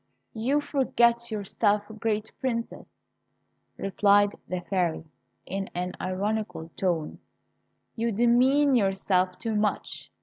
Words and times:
"You 0.33 0.61
forget 0.61 1.29
yourself, 1.29 1.83
great 1.99 2.31
Princess," 2.39 2.99
replied 3.77 4.31
the 4.47 4.61
Fairy, 4.61 5.05
in 5.45 5.69
an 5.75 5.93
ironical 6.01 6.71
tone, 6.75 7.19
"you 7.95 8.11
demean 8.11 8.73
yourself 8.73 9.37
too 9.37 9.55
much. 9.55 10.09